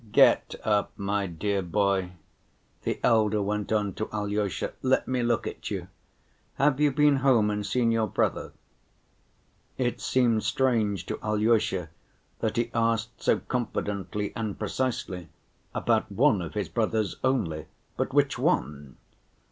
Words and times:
"Get 0.11 0.55
up, 0.63 0.93
my 0.97 1.27
dear 1.27 1.61
boy," 1.61 2.13
the 2.81 2.99
elder 3.03 3.39
went 3.39 3.71
on 3.71 3.93
to 3.93 4.09
Alyosha. 4.11 4.73
"Let 4.81 5.07
me 5.07 5.21
look 5.21 5.45
at 5.45 5.69
you. 5.69 5.89
Have 6.55 6.79
you 6.79 6.91
been 6.91 7.17
home 7.17 7.51
and 7.51 7.63
seen 7.63 7.91
your 7.91 8.07
brother?" 8.07 8.51
It 9.77 10.01
seemed 10.01 10.43
strange 10.43 11.05
to 11.05 11.19
Alyosha 11.21 11.89
that 12.39 12.57
he 12.57 12.71
asked 12.73 13.21
so 13.21 13.41
confidently 13.41 14.33
and 14.35 14.57
precisely, 14.57 15.29
about 15.75 16.11
one 16.11 16.41
of 16.41 16.55
his 16.55 16.67
brothers 16.67 17.17
only—but 17.23 18.11
which 18.11 18.39
one? 18.39 18.97